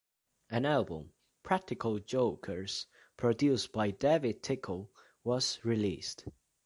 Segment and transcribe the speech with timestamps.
[0.49, 1.13] An album,
[1.43, 4.89] "Practical Jokers", produced by David Tickle,
[5.23, 6.25] was released.